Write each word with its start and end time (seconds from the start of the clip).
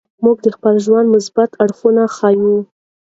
موږ 0.23 0.37
د 0.45 0.47
خپل 0.55 0.75
ژوند 0.85 1.07
مثبت 1.15 1.49
اړخونه 1.63 2.03
ښیو. 2.15 2.55